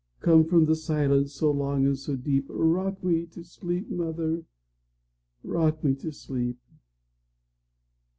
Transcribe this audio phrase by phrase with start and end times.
[0.19, 6.11] Come from the silence so long and so deep;—Rock me to sleep, mother,—rock me to
[6.11, 6.57] sleep!